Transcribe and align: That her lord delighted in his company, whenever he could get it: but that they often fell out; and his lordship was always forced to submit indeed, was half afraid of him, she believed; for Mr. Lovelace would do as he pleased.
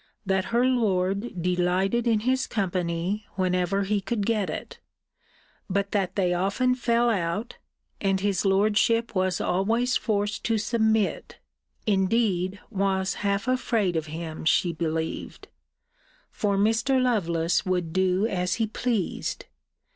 That 0.25 0.45
her 0.45 0.65
lord 0.65 1.39
delighted 1.43 2.07
in 2.07 2.21
his 2.21 2.47
company, 2.47 3.27
whenever 3.35 3.83
he 3.83 4.01
could 4.01 4.25
get 4.25 4.49
it: 4.49 4.79
but 5.69 5.91
that 5.91 6.15
they 6.15 6.33
often 6.33 6.73
fell 6.73 7.07
out; 7.07 7.57
and 8.01 8.19
his 8.19 8.43
lordship 8.43 9.13
was 9.13 9.39
always 9.39 9.97
forced 9.97 10.43
to 10.45 10.57
submit 10.57 11.37
indeed, 11.85 12.59
was 12.71 13.13
half 13.21 13.47
afraid 13.47 13.95
of 13.95 14.07
him, 14.07 14.43
she 14.43 14.73
believed; 14.73 15.49
for 16.31 16.57
Mr. 16.57 16.99
Lovelace 16.99 17.63
would 17.63 17.93
do 17.93 18.25
as 18.25 18.55
he 18.55 18.65
pleased. 18.65 19.45